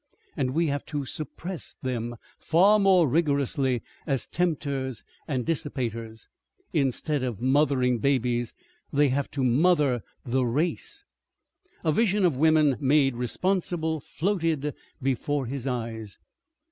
[0.35, 6.27] And we have to suppress them far more rigorously as tempters and dissipaters.
[6.73, 8.55] Instead of mothering babies
[8.91, 11.05] they have to mother the race...."
[11.83, 16.17] A vision of women made responsible floated before his eyes.